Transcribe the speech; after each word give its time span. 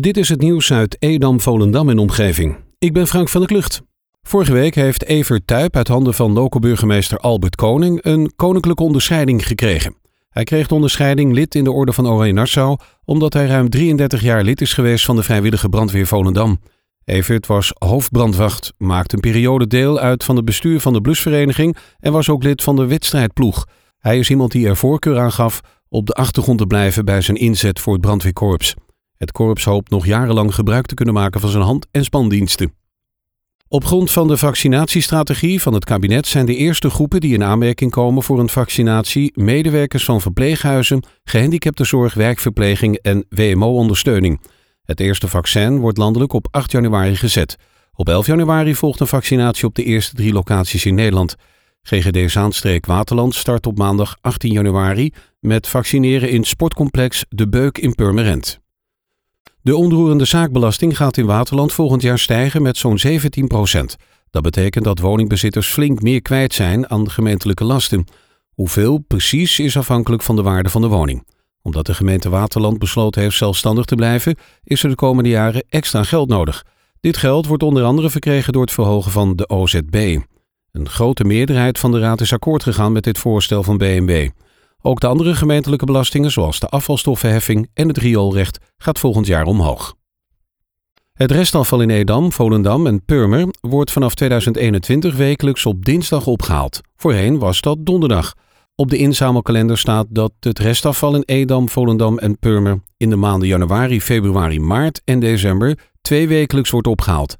Dit 0.00 0.16
is 0.16 0.28
het 0.28 0.40
nieuws 0.40 0.72
uit 0.72 0.96
Edam, 0.98 1.40
Volendam 1.40 1.88
en 1.88 1.98
omgeving. 1.98 2.56
Ik 2.78 2.92
ben 2.92 3.06
Frank 3.06 3.28
van 3.28 3.40
der 3.40 3.50
Klucht. 3.50 3.82
Vorige 4.22 4.52
week 4.52 4.74
heeft 4.74 5.04
Evert 5.04 5.46
Tuip 5.46 5.76
uit 5.76 5.88
handen 5.88 6.14
van 6.14 6.32
loco-burgemeester 6.32 7.18
Albert 7.18 7.56
Koning 7.56 8.04
een 8.04 8.32
koninklijke 8.36 8.82
onderscheiding 8.82 9.46
gekregen. 9.46 9.96
Hij 10.30 10.44
kreeg 10.44 10.66
de 10.66 10.74
onderscheiding 10.74 11.32
lid 11.32 11.54
in 11.54 11.64
de 11.64 11.72
Orde 11.72 11.92
van 11.92 12.08
Oranje 12.08 12.32
Nassau 12.32 12.78
omdat 13.04 13.32
hij 13.32 13.46
ruim 13.46 13.68
33 13.68 14.22
jaar 14.22 14.42
lid 14.42 14.60
is 14.60 14.72
geweest 14.72 15.04
van 15.04 15.16
de 15.16 15.22
vrijwillige 15.22 15.68
brandweer 15.68 16.06
Volendam. 16.06 16.60
Evert 17.04 17.46
was 17.46 17.72
hoofdbrandwacht, 17.78 18.72
maakte 18.78 19.14
een 19.14 19.20
periode 19.20 19.66
deel 19.66 19.98
uit 19.98 20.24
van 20.24 20.36
het 20.36 20.44
bestuur 20.44 20.80
van 20.80 20.92
de 20.92 21.00
blusvereniging 21.00 21.76
en 21.98 22.12
was 22.12 22.28
ook 22.28 22.42
lid 22.42 22.62
van 22.62 22.76
de 22.76 22.86
wedstrijdploeg. 22.86 23.66
Hij 23.98 24.18
is 24.18 24.30
iemand 24.30 24.52
die 24.52 24.68
er 24.68 24.76
voorkeur 24.76 25.18
aan 25.18 25.32
gaf 25.32 25.60
op 25.88 26.06
de 26.06 26.12
achtergrond 26.12 26.58
te 26.58 26.66
blijven 26.66 27.04
bij 27.04 27.20
zijn 27.20 27.36
inzet 27.36 27.80
voor 27.80 27.92
het 27.92 28.02
brandweerkorps. 28.02 28.74
Het 29.22 29.32
korps 29.32 29.64
hoopt 29.64 29.90
nog 29.90 30.06
jarenlang 30.06 30.54
gebruik 30.54 30.86
te 30.86 30.94
kunnen 30.94 31.14
maken 31.14 31.40
van 31.40 31.50
zijn 31.50 31.62
hand- 31.62 31.86
en 31.90 32.04
spandiensten. 32.04 32.74
Op 33.68 33.84
grond 33.84 34.10
van 34.10 34.28
de 34.28 34.36
vaccinatiestrategie 34.36 35.62
van 35.62 35.74
het 35.74 35.84
kabinet 35.84 36.26
zijn 36.26 36.46
de 36.46 36.56
eerste 36.56 36.90
groepen 36.90 37.20
die 37.20 37.34
in 37.34 37.42
aanmerking 37.42 37.90
komen 37.90 38.22
voor 38.22 38.38
een 38.38 38.48
vaccinatie 38.48 39.32
medewerkers 39.34 40.04
van 40.04 40.20
verpleeghuizen, 40.20 41.04
gehandicaptenzorg, 41.24 42.14
werkverpleging 42.14 42.96
en 42.96 43.26
WMO-ondersteuning. 43.28 44.40
Het 44.84 45.00
eerste 45.00 45.28
vaccin 45.28 45.78
wordt 45.78 45.98
landelijk 45.98 46.32
op 46.32 46.48
8 46.50 46.72
januari 46.72 47.16
gezet. 47.16 47.56
Op 47.92 48.08
11 48.08 48.26
januari 48.26 48.74
volgt 48.74 49.00
een 49.00 49.06
vaccinatie 49.06 49.66
op 49.66 49.74
de 49.74 49.84
eerste 49.84 50.14
drie 50.14 50.32
locaties 50.32 50.86
in 50.86 50.94
Nederland. 50.94 51.34
GGD 51.82 52.30
Zaanstreek 52.30 52.86
Waterland 52.86 53.34
start 53.34 53.66
op 53.66 53.78
maandag 53.78 54.16
18 54.20 54.52
januari 54.52 55.12
met 55.40 55.68
vaccineren 55.68 56.30
in 56.30 56.44
sportcomplex 56.44 57.24
De 57.28 57.48
Beuk 57.48 57.78
in 57.78 57.94
Purmerend. 57.94 58.61
De 59.62 59.76
onroerende 59.76 60.24
zaakbelasting 60.24 60.96
gaat 60.96 61.16
in 61.16 61.26
Waterland 61.26 61.72
volgend 61.72 62.02
jaar 62.02 62.18
stijgen 62.18 62.62
met 62.62 62.76
zo'n 62.76 62.98
17 62.98 63.46
procent. 63.46 63.96
Dat 64.30 64.42
betekent 64.42 64.84
dat 64.84 64.98
woningbezitters 64.98 65.72
flink 65.72 66.02
meer 66.02 66.22
kwijt 66.22 66.54
zijn 66.54 66.90
aan 66.90 67.10
gemeentelijke 67.10 67.64
lasten. 67.64 68.04
Hoeveel 68.54 68.98
precies 68.98 69.58
is 69.58 69.76
afhankelijk 69.76 70.22
van 70.22 70.36
de 70.36 70.42
waarde 70.42 70.68
van 70.68 70.80
de 70.80 70.88
woning. 70.88 71.26
Omdat 71.62 71.86
de 71.86 71.94
gemeente 71.94 72.28
Waterland 72.28 72.78
besloten 72.78 73.22
heeft 73.22 73.36
zelfstandig 73.36 73.84
te 73.84 73.94
blijven, 73.94 74.36
is 74.64 74.82
er 74.82 74.88
de 74.88 74.94
komende 74.94 75.30
jaren 75.30 75.64
extra 75.68 76.02
geld 76.02 76.28
nodig. 76.28 76.64
Dit 77.00 77.16
geld 77.16 77.46
wordt 77.46 77.62
onder 77.62 77.84
andere 77.84 78.10
verkregen 78.10 78.52
door 78.52 78.62
het 78.62 78.72
verhogen 78.72 79.10
van 79.10 79.36
de 79.36 79.48
OZB. 79.48 80.18
Een 80.72 80.88
grote 80.88 81.24
meerderheid 81.24 81.78
van 81.78 81.92
de 81.92 81.98
raad 81.98 82.20
is 82.20 82.32
akkoord 82.32 82.62
gegaan 82.62 82.92
met 82.92 83.04
dit 83.04 83.18
voorstel 83.18 83.62
van 83.62 83.78
BMW. 83.78 84.28
Ook 84.82 85.00
de 85.00 85.06
andere 85.06 85.34
gemeentelijke 85.34 85.84
belastingen, 85.84 86.30
zoals 86.30 86.60
de 86.60 86.68
afvalstoffenheffing 86.68 87.68
en 87.74 87.88
het 87.88 87.98
rioolrecht, 87.98 88.58
gaat 88.76 88.98
volgend 88.98 89.26
jaar 89.26 89.44
omhoog. 89.44 89.94
Het 91.12 91.30
restafval 91.30 91.80
in 91.80 91.90
Edam, 91.90 92.32
Volendam 92.32 92.86
en 92.86 93.04
Purmer 93.04 93.46
wordt 93.60 93.90
vanaf 93.90 94.14
2021 94.14 95.16
wekelijks 95.16 95.66
op 95.66 95.84
dinsdag 95.84 96.26
opgehaald. 96.26 96.80
Voorheen 96.96 97.38
was 97.38 97.60
dat 97.60 97.78
donderdag. 97.80 98.34
Op 98.74 98.90
de 98.90 98.96
inzamelkalender 98.96 99.78
staat 99.78 100.06
dat 100.08 100.32
het 100.40 100.58
restafval 100.58 101.14
in 101.14 101.22
Edam, 101.26 101.68
Volendam 101.68 102.18
en 102.18 102.38
Purmer 102.38 102.80
in 102.96 103.10
de 103.10 103.16
maanden 103.16 103.48
januari, 103.48 104.00
februari, 104.00 104.60
maart 104.60 105.02
en 105.04 105.20
december 105.20 105.78
twee 106.00 106.28
wekelijks 106.28 106.70
wordt 106.70 106.86
opgehaald. 106.86 107.36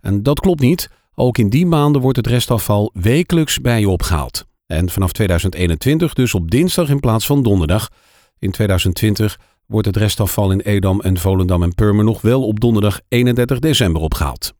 En 0.00 0.22
dat 0.22 0.40
klopt 0.40 0.60
niet. 0.60 0.90
Ook 1.14 1.38
in 1.38 1.48
die 1.48 1.66
maanden 1.66 2.00
wordt 2.00 2.16
het 2.16 2.26
restafval 2.26 2.90
wekelijks 2.94 3.60
bij 3.60 3.80
je 3.80 3.88
opgehaald. 3.88 4.44
En 4.66 4.90
vanaf 4.90 5.12
2021 5.12 6.12
dus 6.14 6.34
op 6.34 6.50
dinsdag 6.50 6.88
in 6.88 7.00
plaats 7.00 7.26
van 7.26 7.42
donderdag. 7.42 7.88
In 8.38 8.50
2020 8.50 9.38
wordt 9.66 9.86
het 9.86 9.96
restafval 9.96 10.50
in 10.50 10.60
Edam 10.60 11.00
en 11.00 11.18
Volendam 11.18 11.62
en 11.62 11.74
Purmer 11.74 12.04
nog 12.04 12.20
wel 12.20 12.46
op 12.46 12.60
donderdag 12.60 13.00
31 13.08 13.58
december 13.58 14.02
opgehaald. 14.02 14.54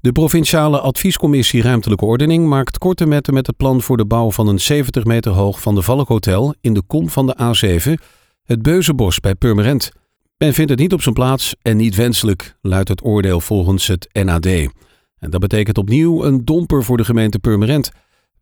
De 0.00 0.12
Provinciale 0.12 0.80
Adviescommissie 0.80 1.62
Ruimtelijke 1.62 2.04
Ordening 2.04 2.48
maakt 2.48 2.78
korte 2.78 3.06
metten 3.06 3.34
met 3.34 3.46
het 3.46 3.56
plan 3.56 3.82
voor 3.82 3.96
de 3.96 4.06
bouw 4.06 4.30
van 4.30 4.48
een 4.48 4.60
70 4.60 5.04
meter 5.04 5.32
hoog 5.32 5.60
Van 5.60 5.74
de 5.74 5.82
Valk 5.82 6.08
Hotel 6.08 6.54
in 6.60 6.74
de 6.74 6.82
kom 6.82 7.08
van 7.08 7.26
de 7.26 7.36
A7, 7.36 8.02
het 8.42 8.62
Beuzenbos 8.62 9.20
bij 9.20 9.34
Purmerend. 9.34 9.90
Men 10.38 10.54
vindt 10.54 10.70
het 10.70 10.80
niet 10.80 10.92
op 10.92 11.02
zijn 11.02 11.14
plaats 11.14 11.54
en 11.62 11.76
niet 11.76 11.94
wenselijk, 11.94 12.56
luidt 12.60 12.88
het 12.88 13.04
oordeel 13.04 13.40
volgens 13.40 13.86
het 13.86 14.08
NAD. 14.12 14.46
En 14.46 15.30
dat 15.30 15.40
betekent 15.40 15.78
opnieuw 15.78 16.24
een 16.24 16.44
domper 16.44 16.84
voor 16.84 16.96
de 16.96 17.04
gemeente 17.04 17.38
Purmerend. 17.38 17.90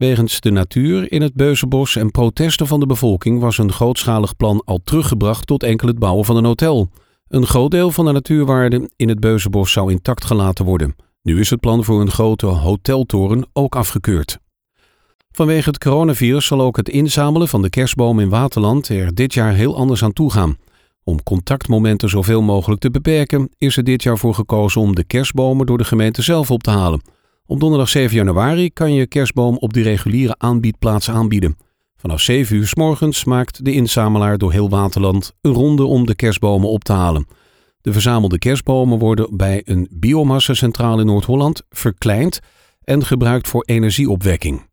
Wegens 0.04 0.40
de 0.40 0.50
natuur 0.50 1.12
in 1.12 1.22
het 1.22 1.34
Beuzenbos 1.34 1.96
en 1.96 2.10
protesten 2.10 2.66
van 2.66 2.80
de 2.80 2.86
bevolking 2.86 3.40
was 3.40 3.58
een 3.58 3.72
grootschalig 3.72 4.36
plan 4.36 4.62
al 4.64 4.80
teruggebracht 4.84 5.46
tot 5.46 5.62
enkel 5.62 5.88
het 5.88 5.98
bouwen 5.98 6.24
van 6.24 6.36
een 6.36 6.44
hotel. 6.44 6.88
Een 7.28 7.46
groot 7.46 7.70
deel 7.70 7.90
van 7.90 8.04
de 8.04 8.12
natuurwaarde 8.12 8.90
in 8.96 9.08
het 9.08 9.20
Beuzenbos 9.20 9.72
zou 9.72 9.90
intact 9.90 10.24
gelaten 10.24 10.64
worden. 10.64 10.96
Nu 11.22 11.40
is 11.40 11.50
het 11.50 11.60
plan 11.60 11.84
voor 11.84 12.00
een 12.00 12.10
grote 12.10 12.46
hoteltoren 12.46 13.46
ook 13.52 13.76
afgekeurd. 13.76 14.38
Vanwege 15.30 15.68
het 15.68 15.78
coronavirus 15.78 16.46
zal 16.46 16.60
ook 16.60 16.76
het 16.76 16.88
inzamelen 16.88 17.48
van 17.48 17.62
de 17.62 17.70
kerstboom 17.70 18.20
in 18.20 18.28
Waterland 18.28 18.88
er 18.88 19.14
dit 19.14 19.34
jaar 19.34 19.54
heel 19.54 19.76
anders 19.76 20.02
aan 20.02 20.12
toe 20.12 20.32
gaan. 20.32 20.56
Om 21.04 21.22
contactmomenten 21.22 22.08
zoveel 22.08 22.42
mogelijk 22.42 22.80
te 22.80 22.90
beperken, 22.90 23.50
is 23.58 23.76
er 23.76 23.84
dit 23.84 24.02
jaar 24.02 24.18
voor 24.18 24.34
gekozen 24.34 24.80
om 24.80 24.94
de 24.94 25.04
kerstbomen 25.04 25.66
door 25.66 25.78
de 25.78 25.84
gemeente 25.84 26.22
zelf 26.22 26.50
op 26.50 26.62
te 26.62 26.70
halen. 26.70 27.02
Op 27.46 27.60
donderdag 27.60 27.88
7 27.88 28.16
januari 28.16 28.70
kan 28.72 28.92
je 28.92 29.06
kerstboom 29.06 29.56
op 29.56 29.72
de 29.72 29.82
reguliere 29.82 30.34
aanbiedplaats 30.38 31.10
aanbieden. 31.10 31.56
Vanaf 31.96 32.20
7 32.20 32.56
uur 32.56 32.66
s 32.66 32.74
morgens 32.74 33.24
maakt 33.24 33.64
de 33.64 33.72
inzamelaar 33.72 34.38
door 34.38 34.52
heel 34.52 34.68
Waterland 34.68 35.32
een 35.40 35.52
ronde 35.52 35.84
om 35.84 36.06
de 36.06 36.14
kerstbomen 36.14 36.68
op 36.68 36.84
te 36.84 36.92
halen. 36.92 37.26
De 37.80 37.92
verzamelde 37.92 38.38
kerstbomen 38.38 38.98
worden 38.98 39.36
bij 39.36 39.62
een 39.64 39.88
biomassacentrale 39.90 41.00
in 41.00 41.06
Noord-Holland 41.06 41.62
verkleind 41.70 42.40
en 42.84 43.04
gebruikt 43.04 43.48
voor 43.48 43.64
energieopwekking. 43.64 44.66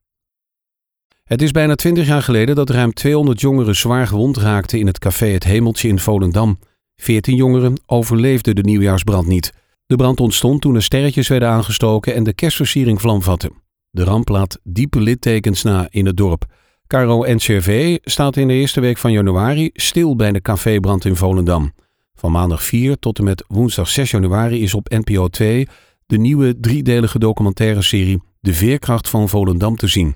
Het 1.24 1.42
is 1.42 1.52
bijna 1.52 1.76
20 1.76 2.08
jaar 2.08 2.24
geleden 2.24 2.56
dat 2.56 2.70
ruim 2.70 2.94
200 2.94 3.42
jongeren 3.42 3.76
zwaar 3.76 4.08
gewond 4.08 4.38
raakten 4.38 4.80
in 4.80 4.88
het 4.88 5.00
café 5.00 5.28
Het 5.28 5.44
Hemeltje 5.44 5.88
in 5.88 6.00
Volendam. 6.00 6.60
14 6.96 7.36
jongeren 7.36 7.82
overleefden 7.86 8.56
de 8.56 8.64
nieuwjaarsbrand 8.64 9.28
niet. 9.28 9.52
De 9.92 9.98
brand 9.98 10.20
ontstond 10.20 10.62
toen 10.62 10.76
er 10.76 10.84
sterretjes 10.84 11.28
werden 11.28 11.50
aangestoken 11.50 12.16
en 12.16 12.24
de 12.24 12.34
kerstversiering 12.34 13.02
vlam 13.02 13.22
vatte. 13.22 13.52
De 13.90 14.04
ramp 14.04 14.30
laat 14.30 14.60
diepe 14.64 15.00
littekens 15.00 15.64
na 15.64 15.88
in 15.90 16.06
het 16.06 16.18
dorp. 16.18 16.46
Caro 16.88 17.24
NCRV 17.34 17.98
staat 18.04 18.38
in 18.38 18.48
de 18.48 18.54
eerste 18.54 18.80
week 18.80 18.98
van 18.98 19.12
januari 19.12 19.70
stil 19.74 20.16
bij 20.16 20.32
de 20.32 20.42
cafébrand 20.42 21.06
in 21.06 21.16
Volendam. 21.16 21.72
Van 22.16 22.32
maandag 22.32 22.64
4 22.64 23.00
tot 23.00 23.18
en 23.18 23.24
met 23.24 23.44
woensdag 23.48 23.90
6 23.90 24.12
januari 24.12 24.62
is 24.62 24.74
op 24.74 24.90
NPO 24.90 25.28
2 25.28 25.68
de 26.06 26.18
nieuwe 26.18 26.60
driedelige 26.60 27.20
documentaire 27.20 27.82
serie 27.82 28.22
De 28.40 28.54
Veerkracht 28.54 29.10
van 29.10 29.30
Volendam 29.30 29.76
te 29.76 29.88
zien. 29.88 30.16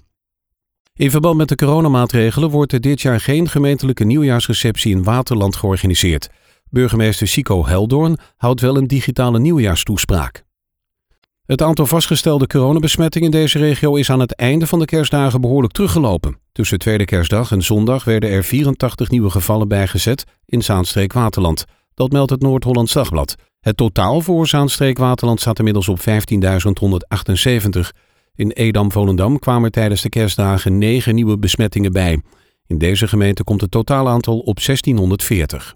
In 0.94 1.12
verband 1.12 1.38
met 1.38 1.50
de 1.50 1.56
coronamaatregelen 1.56 2.50
wordt 2.50 2.74
er 2.74 2.81
dit 2.81 3.02
jaar 3.02 3.19
geen 3.19 3.50
gemeentelijke 3.50 4.03
nieuwjaarsreceptie 4.03 4.91
in 4.91 5.03
Waterland 5.03 5.56
georganiseerd. 5.56 6.30
Burgemeester 6.75 7.28
Sico 7.28 7.66
Heldoorn 7.66 8.18
houdt 8.38 8.62
wel 8.62 8.78
een 8.78 8.88
digitale 8.88 9.40
nieuwjaarstoespraak. 9.40 10.44
Het 11.46 11.62
aantal 11.62 11.86
vastgestelde 11.86 12.47
coronabesmettingen 12.47 13.31
in 13.31 13.40
deze 13.40 13.59
regio 13.59 13.96
is 13.96 14.09
aan 14.09 14.19
het 14.19 14.36
einde 14.36 14.68
van 14.68 14.80
de 14.80 14.85
kerstdagen 14.85 15.41
behoorlijk 15.41 15.74
teruggelopen. 15.74 16.40
Tussen 16.52 16.80
tweede 16.80 17.06
kerstdag 17.06 17.52
en 17.52 17.62
zondag 17.62 18.03
werden 18.03 18.30
er 18.30 18.44
84 18.44 19.09
nieuwe 19.09 19.30
gevallen 19.30 19.68
bijgezet 19.68 20.24
in 20.46 20.64
Zaanstreek 20.64 21.14
Waterland. 21.14 21.66
Dat 21.94 22.12
meldt 22.12 22.31
het 22.31 22.41
Noord-Hollands 22.41 22.94
Dagblad. 22.94 23.35
Het 23.59 23.78
totaal 23.78 24.22
voor 24.22 24.47
Zaanstreek 24.47 24.97
Waterland 24.97 25.40
staat 25.40 25.58
inmiddels 25.58 25.90
op 25.90 26.00
15.178. 26.00 26.06
In 28.35 28.52
Edam-Volendam 28.52 29.40
kwamen 29.40 29.72
tijdens 29.72 30.02
de 30.02 30.09
kerstdagen 30.09 30.78
9 30.78 31.16
nieuwe 31.16 31.38
besmettingen 31.38 31.91
bij. 31.91 32.22
In 32.68 32.78
deze 32.78 33.08
gemeente 33.08 33.44
komt 33.44 33.62
het 33.62 33.72
totaalaantal 33.72 34.40
op 34.40 34.59
1640. 34.66 35.75